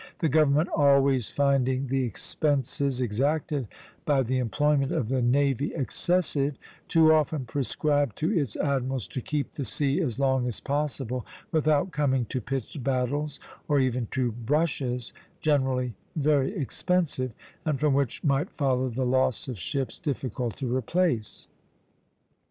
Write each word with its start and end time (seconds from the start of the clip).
The 0.17 0.29
government, 0.29 0.67
always 0.75 1.29
finding 1.29 1.85
the 1.85 2.03
expenses 2.05 3.01
exacted 3.01 3.67
by 4.03 4.23
the 4.23 4.39
employment 4.39 4.91
of 4.91 5.09
the 5.09 5.21
navy 5.21 5.75
excessive, 5.75 6.57
too 6.87 7.13
often 7.13 7.45
prescribed 7.45 8.15
to 8.15 8.31
its 8.35 8.55
admirals 8.55 9.07
to 9.09 9.21
keep 9.21 9.53
the 9.53 9.63
sea 9.63 10.01
as 10.01 10.17
long 10.17 10.47
as 10.47 10.59
possible 10.59 11.23
without 11.51 11.91
coming 11.91 12.25
to 12.29 12.41
pitched 12.41 12.83
battles, 12.83 13.39
or 13.67 13.79
even 13.79 14.07
to 14.09 14.31
brushes, 14.31 15.13
generally 15.39 15.93
very 16.15 16.51
expensive, 16.57 17.35
and 17.63 17.79
from 17.79 17.93
which 17.93 18.23
might 18.23 18.49
follow 18.49 18.89
the 18.89 19.05
loss 19.05 19.47
of 19.47 19.59
ships 19.59 19.99
difficult 19.99 20.57
to 20.57 20.75
replace. 20.75 21.47